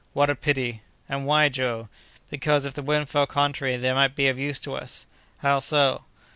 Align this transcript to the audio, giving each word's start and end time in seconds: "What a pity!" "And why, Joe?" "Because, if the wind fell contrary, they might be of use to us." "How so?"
"What 0.13 0.31
a 0.31 0.35
pity!" 0.35 0.81
"And 1.07 1.27
why, 1.27 1.49
Joe?" 1.49 1.87
"Because, 2.31 2.65
if 2.65 2.73
the 2.73 2.81
wind 2.81 3.07
fell 3.07 3.27
contrary, 3.27 3.77
they 3.77 3.93
might 3.93 4.15
be 4.15 4.27
of 4.29 4.39
use 4.39 4.57
to 4.61 4.73
us." 4.73 5.05
"How 5.43 5.59
so?" 5.59 6.05